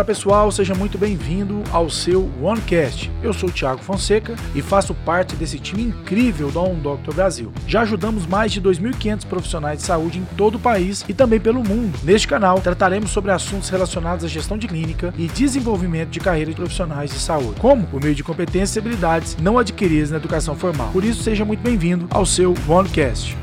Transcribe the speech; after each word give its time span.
Fala 0.00 0.06
pessoal, 0.06 0.50
seja 0.50 0.74
muito 0.74 0.96
bem-vindo 0.96 1.62
ao 1.70 1.90
seu 1.90 2.30
OneCast. 2.40 3.12
Eu 3.22 3.34
sou 3.34 3.50
o 3.50 3.52
Thiago 3.52 3.82
Fonseca 3.82 4.34
e 4.54 4.62
faço 4.62 4.94
parte 4.94 5.36
desse 5.36 5.58
time 5.58 5.82
incrível 5.82 6.50
da 6.50 6.58
On 6.58 6.76
Doctor 6.76 7.14
Brasil. 7.14 7.52
Já 7.66 7.82
ajudamos 7.82 8.26
mais 8.26 8.50
de 8.50 8.62
2.500 8.62 9.26
profissionais 9.26 9.80
de 9.80 9.84
saúde 9.84 10.18
em 10.18 10.24
todo 10.38 10.54
o 10.54 10.58
país 10.58 11.04
e 11.06 11.12
também 11.12 11.38
pelo 11.38 11.62
mundo. 11.62 11.98
Neste 12.02 12.26
canal, 12.26 12.62
trataremos 12.62 13.10
sobre 13.10 13.30
assuntos 13.30 13.68
relacionados 13.68 14.24
à 14.24 14.28
gestão 14.28 14.56
de 14.56 14.66
clínica 14.66 15.12
e 15.18 15.26
desenvolvimento 15.26 16.08
de 16.08 16.20
carreira 16.20 16.50
de 16.50 16.56
profissionais 16.56 17.10
de 17.10 17.18
saúde, 17.18 17.60
como 17.60 17.86
por 17.86 18.02
meio 18.02 18.14
de 18.14 18.24
competências 18.24 18.76
e 18.76 18.78
habilidades 18.78 19.36
não 19.38 19.58
adquiridas 19.58 20.10
na 20.10 20.16
educação 20.16 20.56
formal. 20.56 20.88
Por 20.94 21.04
isso, 21.04 21.22
seja 21.22 21.44
muito 21.44 21.60
bem-vindo 21.60 22.06
ao 22.10 22.24
seu 22.24 22.54
OneCast. 22.66 23.36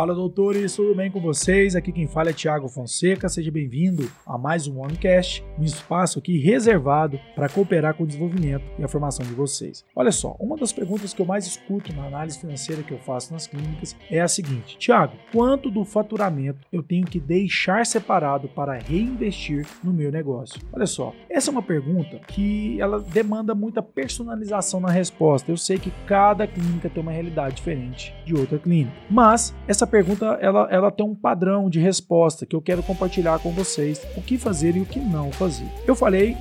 Fala 0.00 0.14
doutores, 0.14 0.74
tudo 0.74 0.94
bem 0.94 1.10
com 1.10 1.20
vocês? 1.20 1.76
Aqui 1.76 1.92
quem 1.92 2.06
fala 2.06 2.30
é 2.30 2.32
Tiago 2.32 2.70
Fonseca, 2.70 3.28
seja 3.28 3.50
bem-vindo 3.50 4.10
a 4.26 4.38
mais 4.38 4.66
um 4.66 4.80
OneCast, 4.80 5.44
um 5.58 5.62
espaço 5.62 6.18
aqui 6.18 6.38
reservado 6.38 7.20
para 7.34 7.50
cooperar 7.50 7.92
com 7.92 8.04
o 8.04 8.06
desenvolvimento 8.06 8.64
e 8.78 8.82
a 8.82 8.88
formação 8.88 9.26
de 9.26 9.34
vocês. 9.34 9.84
Olha 9.94 10.10
só, 10.10 10.34
uma 10.40 10.56
das 10.56 10.72
perguntas 10.72 11.12
que 11.12 11.20
eu 11.20 11.26
mais 11.26 11.46
escuto 11.46 11.92
na 11.92 12.06
análise 12.06 12.38
financeira 12.38 12.82
que 12.82 12.92
eu 12.92 12.98
faço 12.98 13.30
nas 13.30 13.46
clínicas 13.46 13.94
é 14.10 14.22
a 14.22 14.26
seguinte: 14.26 14.78
Tiago, 14.78 15.18
quanto 15.30 15.70
do 15.70 15.84
faturamento 15.84 16.66
eu 16.72 16.82
tenho 16.82 17.04
que 17.04 17.20
deixar 17.20 17.84
separado 17.84 18.48
para 18.48 18.78
reinvestir 18.78 19.66
no 19.84 19.92
meu 19.92 20.10
negócio? 20.10 20.62
Olha 20.72 20.86
só, 20.86 21.12
essa 21.28 21.50
é 21.50 21.52
uma 21.52 21.62
pergunta 21.62 22.20
que 22.26 22.80
ela 22.80 23.00
demanda 23.00 23.54
muita 23.54 23.82
personalização 23.82 24.80
na 24.80 24.90
resposta. 24.90 25.52
Eu 25.52 25.58
sei 25.58 25.78
que 25.78 25.92
cada 26.06 26.46
clínica 26.46 26.88
tem 26.88 27.02
uma 27.02 27.12
realidade 27.12 27.56
diferente 27.56 28.14
de 28.24 28.34
outra 28.34 28.58
clínica, 28.58 28.96
mas 29.10 29.54
essa 29.68 29.89
pergunta 29.90 30.38
ela, 30.40 30.68
ela 30.70 30.90
tem 30.90 31.04
um 31.04 31.14
padrão 31.14 31.68
de 31.68 31.80
resposta 31.80 32.46
que 32.46 32.56
eu 32.56 32.62
quero 32.62 32.82
compartilhar 32.82 33.38
com 33.40 33.50
vocês, 33.50 34.00
o 34.16 34.22
que 34.22 34.38
fazer 34.38 34.76
e 34.76 34.80
o 34.80 34.86
que 34.86 34.98
não 34.98 35.30
fazer. 35.32 35.66
Eu 35.86 35.94
falei 35.94 36.36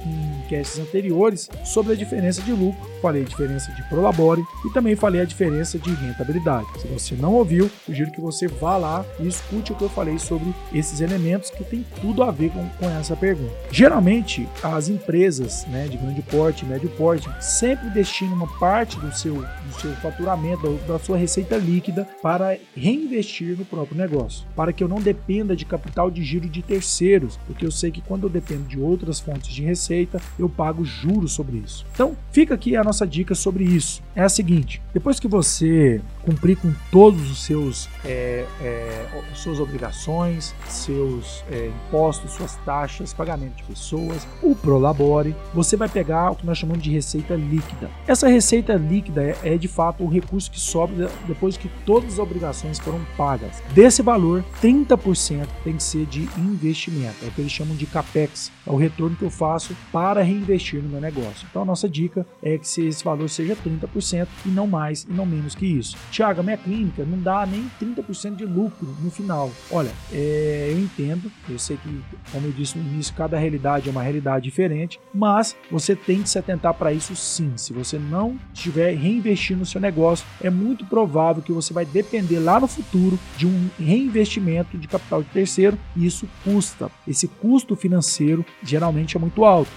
em 0.55 0.57
casts 0.57 0.79
anteriores 0.79 1.49
sobre 1.63 1.93
a 1.93 1.95
diferença 1.95 2.41
de 2.41 2.51
lucro, 2.51 2.89
falei 3.01 3.21
a 3.21 3.25
diferença 3.25 3.71
de 3.71 3.83
prolabore 3.83 4.43
e 4.65 4.73
também 4.73 4.95
falei 4.95 5.21
a 5.21 5.25
diferença 5.25 5.77
de 5.77 5.91
rentabilidade. 5.93 6.67
Se 6.79 6.87
você 6.87 7.15
não 7.15 7.33
ouviu, 7.33 7.69
sugiro 7.85 8.11
que 8.11 8.21
você 8.21 8.47
vá 8.47 8.77
lá 8.77 9.05
e 9.19 9.27
escute 9.27 9.71
o 9.71 9.75
que 9.75 9.83
eu 9.83 9.89
falei 9.89 10.17
sobre 10.17 10.53
esses 10.73 11.01
elementos 11.01 11.49
que 11.49 11.63
tem 11.63 11.85
tudo 12.01 12.23
a 12.23 12.31
ver 12.31 12.51
com, 12.51 12.67
com 12.69 12.89
essa 12.89 13.15
pergunta. 13.15 13.53
Geralmente, 13.71 14.47
as 14.63 14.89
empresas 14.89 15.65
né, 15.67 15.87
de 15.87 15.97
grande 15.97 16.21
porte, 16.23 16.65
médio 16.65 16.89
porte, 16.89 17.29
sempre 17.39 17.89
destinam 17.89 18.33
uma 18.33 18.59
parte 18.59 18.99
do 18.99 19.15
seu, 19.15 19.35
do 19.35 19.81
seu 19.81 19.91
faturamento, 19.97 20.79
da 20.87 20.99
sua 20.99 21.17
receita 21.17 21.55
líquida 21.57 22.07
para 22.21 22.57
reinvestir 22.75 23.19
investir 23.19 23.57
no 23.57 23.65
próprio 23.65 23.97
negócio, 23.97 24.47
para 24.55 24.71
que 24.71 24.83
eu 24.83 24.87
não 24.87 24.99
dependa 24.99 25.55
de 25.55 25.65
capital 25.65 26.09
de 26.09 26.23
giro 26.23 26.47
de 26.47 26.61
terceiros, 26.61 27.37
porque 27.45 27.65
eu 27.65 27.71
sei 27.71 27.91
que 27.91 28.01
quando 28.01 28.23
eu 28.23 28.29
dependo 28.29 28.63
de 28.63 28.79
outras 28.79 29.19
fontes 29.19 29.53
de 29.53 29.63
receita, 29.63 30.21
eu 30.39 30.49
pago 30.49 30.83
juros 30.85 31.33
sobre 31.33 31.57
isso. 31.57 31.85
Então, 31.93 32.15
fica 32.31 32.53
aqui 32.53 32.75
a 32.75 32.83
nossa 32.83 33.05
dica 33.05 33.35
sobre 33.35 33.63
isso. 33.63 34.01
É 34.15 34.23
a 34.23 34.29
seguinte: 34.29 34.81
depois 34.93 35.19
que 35.19 35.27
você 35.27 36.01
cumprir 36.23 36.57
com 36.57 36.73
todos 36.91 37.29
os 37.29 37.43
seus 37.43 37.89
é, 38.05 38.45
é, 38.61 39.05
suas 39.33 39.59
obrigações, 39.59 40.53
seus 40.67 41.43
é, 41.51 41.67
impostos, 41.67 42.31
suas 42.31 42.55
taxas, 42.57 43.13
pagamento 43.13 43.55
de 43.55 43.63
pessoas, 43.63 44.27
o 44.41 44.55
Prolabore, 44.55 45.35
você 45.53 45.75
vai 45.75 45.89
pegar 45.89 46.31
o 46.31 46.35
que 46.35 46.45
nós 46.45 46.57
chamamos 46.57 46.83
de 46.83 46.91
receita 46.91 47.35
líquida. 47.35 47.89
Essa 48.07 48.27
receita 48.27 48.73
líquida 48.73 49.23
é, 49.23 49.37
é 49.43 49.57
de 49.57 49.67
fato 49.67 50.03
o 50.03 50.07
recurso 50.07 50.51
que 50.51 50.59
sobra 50.59 51.09
depois 51.27 51.57
que 51.57 51.69
todas 51.85 52.13
as 52.13 52.19
obrigações 52.19 52.79
foram 52.79 52.99
pagas. 53.17 53.61
Desse 53.73 54.01
valor, 54.01 54.43
30% 54.61 55.47
tem 55.63 55.75
que 55.75 55.83
ser 55.83 56.05
de 56.05 56.29
investimento, 56.37 57.15
é 57.23 57.27
o 57.27 57.31
que 57.31 57.41
eles 57.41 57.51
chamam 57.51 57.75
de 57.75 57.85
capex, 57.85 58.51
é 58.65 58.71
o 58.71 58.75
retorno 58.75 59.15
que 59.15 59.23
eu 59.23 59.29
faço 59.29 59.75
para 59.91 60.21
reinvestir 60.29 60.81
no 60.81 60.89
meu 60.89 61.01
negócio. 61.01 61.47
Então 61.49 61.61
a 61.61 61.65
nossa 61.65 61.89
dica 61.89 62.25
é 62.41 62.57
que 62.57 62.67
se 62.67 62.85
esse 62.85 63.03
valor 63.03 63.29
seja 63.29 63.55
30% 63.55 64.27
e 64.45 64.49
não 64.49 64.67
mais 64.67 65.03
e 65.03 65.11
não 65.11 65.25
menos 65.25 65.55
que 65.55 65.65
isso. 65.65 65.97
Tiago, 66.11 66.43
minha 66.43 66.57
clínica 66.57 67.03
não 67.03 67.19
dá 67.19 67.45
nem 67.45 67.69
30% 67.81 68.35
de 68.35 68.45
lucro 68.45 68.95
no 69.01 69.11
final. 69.11 69.51
Olha, 69.71 69.91
é, 70.11 70.69
eu 70.71 70.79
entendo, 70.79 71.31
eu 71.49 71.59
sei 71.59 71.77
que, 71.77 72.01
como 72.31 72.47
eu 72.47 72.51
disse 72.51 72.77
no 72.77 72.87
início, 72.87 73.13
cada 73.13 73.37
realidade 73.37 73.87
é 73.87 73.91
uma 73.91 74.03
realidade 74.03 74.43
diferente, 74.45 74.99
mas 75.13 75.55
você 75.71 75.95
tem 75.95 76.21
que 76.21 76.29
se 76.29 76.37
atentar 76.37 76.73
para 76.73 76.93
isso 76.93 77.15
sim. 77.15 77.53
Se 77.55 77.73
você 77.73 77.97
não 77.97 78.39
estiver 78.53 78.95
reinvestindo 78.95 79.59
no 79.59 79.65
seu 79.65 79.81
negócio, 79.81 80.25
é 80.41 80.49
muito 80.49 80.85
provável 80.85 81.41
que 81.41 81.51
você 81.51 81.73
vai 81.73 81.85
depender 81.85 82.39
lá 82.39 82.59
no 82.59 82.67
futuro 82.67 83.19
de 83.37 83.45
um 83.45 83.69
reinvestimento 83.79 84.77
de 84.77 84.87
capital 84.87 85.23
de 85.23 85.29
terceiro 85.29 85.77
e 85.95 86.05
isso 86.05 86.27
custa. 86.43 86.89
Esse 87.07 87.27
custo 87.27 87.75
financeiro 87.75 88.45
geralmente 88.63 89.17
é 89.17 89.19
muito 89.19 89.43
alto, 89.43 89.69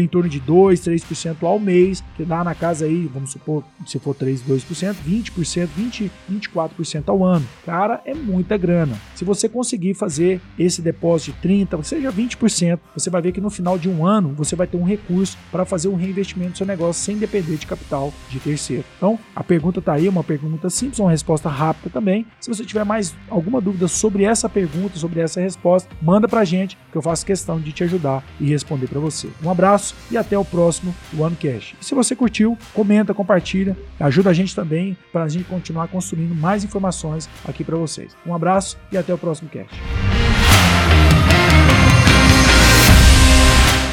em 0.00 0.08
torno 0.08 0.28
de 0.28 0.40
2, 0.40 0.80
3% 0.80 1.42
ao 1.42 1.58
mês, 1.58 2.02
que 2.16 2.24
dá 2.24 2.42
na 2.42 2.54
casa 2.54 2.84
aí, 2.84 3.08
vamos 3.12 3.30
supor, 3.30 3.64
se 3.86 3.98
for 3.98 4.14
3, 4.14 4.42
2%, 4.42 4.96
20%, 5.06 5.68
20, 5.76 6.10
24% 6.30 7.08
ao 7.08 7.24
ano. 7.24 7.46
Cara, 7.64 8.00
é 8.04 8.14
muita 8.14 8.56
grana. 8.56 8.96
Se 9.14 9.24
você 9.24 9.48
conseguir 9.48 9.94
fazer 9.94 10.40
esse 10.58 10.82
depósito 10.82 11.32
de 11.32 11.42
30, 11.42 11.82
seja 11.82 12.12
20%, 12.12 12.78
você 12.94 13.10
vai 13.10 13.22
ver 13.22 13.32
que 13.32 13.40
no 13.40 13.50
final 13.50 13.78
de 13.78 13.88
um 13.88 14.06
ano 14.06 14.34
você 14.36 14.56
vai 14.56 14.66
ter 14.66 14.76
um 14.76 14.84
recurso 14.84 15.36
para 15.50 15.64
fazer 15.64 15.88
um 15.88 15.96
reinvestimento 15.96 16.50
no 16.50 16.56
seu 16.56 16.66
negócio 16.66 17.02
sem 17.02 17.16
depender 17.16 17.56
de 17.56 17.66
capital 17.66 18.12
de 18.28 18.38
terceiro. 18.40 18.84
Então, 18.96 19.18
a 19.34 19.42
pergunta 19.42 19.78
está 19.78 19.94
aí, 19.94 20.08
uma 20.08 20.24
pergunta 20.24 20.70
simples, 20.70 20.98
uma 20.98 21.10
resposta 21.10 21.48
rápida 21.48 21.90
também. 21.90 22.26
Se 22.40 22.48
você 22.48 22.64
tiver 22.64 22.84
mais 22.84 23.14
alguma 23.28 23.60
dúvida 23.60 23.88
sobre 23.88 24.24
essa 24.24 24.48
pergunta, 24.48 24.98
sobre 24.98 25.20
essa 25.20 25.40
resposta, 25.40 25.88
manda 26.00 26.28
pra 26.28 26.44
gente 26.44 26.78
que 26.90 26.96
eu 26.96 27.02
faço 27.02 27.26
questão 27.26 27.60
de 27.60 27.72
te 27.72 27.84
ajudar 27.84 28.24
e 28.38 28.46
responder 28.46 28.88
para 28.88 29.00
você. 29.00 29.28
Um 29.42 29.50
abraço 29.90 29.94
e 30.10 30.16
até 30.16 30.38
o 30.38 30.44
próximo 30.44 30.94
OneCast. 31.18 31.76
E 31.80 31.84
se 31.84 31.94
você 31.94 32.14
curtiu, 32.14 32.56
comenta, 32.72 33.14
compartilha, 33.14 33.76
ajuda 33.98 34.30
a 34.30 34.32
gente 34.32 34.54
também 34.54 34.96
para 35.12 35.24
a 35.24 35.28
gente 35.28 35.44
continuar 35.44 35.88
construindo 35.88 36.34
mais 36.34 36.64
informações 36.64 37.28
aqui 37.46 37.64
para 37.64 37.76
vocês. 37.76 38.16
Um 38.26 38.34
abraço 38.34 38.78
e 38.90 38.96
até 38.96 39.12
o 39.12 39.18
próximo 39.18 39.48
cast. 39.48 39.74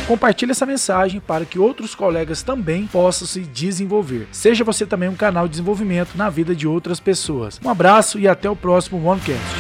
Compartilhe 0.08 0.52
essa 0.52 0.66
mensagem 0.66 1.20
para 1.20 1.44
que 1.44 1.60
outros 1.60 1.94
colegas 1.94 2.42
também 2.42 2.88
possam 2.88 3.28
se 3.28 3.42
desenvolver. 3.42 4.26
Seja 4.32 4.64
você 4.64 4.86
também 4.86 5.10
um 5.10 5.16
canal 5.16 5.46
de 5.46 5.52
desenvolvimento 5.52 6.16
na 6.16 6.30
vida 6.30 6.56
de 6.56 6.66
outras 6.66 7.00
pessoas. 7.00 7.60
Um 7.64 7.70
abraço 7.70 8.18
e 8.18 8.26
até 8.26 8.50
o 8.50 8.56
próximo 8.56 9.06
OneCast. 9.06 9.57